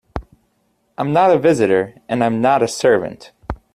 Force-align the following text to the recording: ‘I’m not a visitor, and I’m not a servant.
‘I’m 0.97 1.13
not 1.13 1.29
a 1.29 1.37
visitor, 1.37 1.93
and 2.09 2.23
I’m 2.23 2.41
not 2.41 2.63
a 2.63 2.67
servant. 2.67 3.33